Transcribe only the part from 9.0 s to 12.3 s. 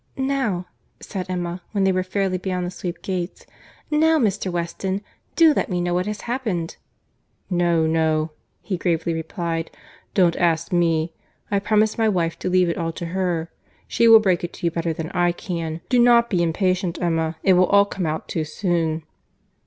replied.—"Don't ask me. I promised my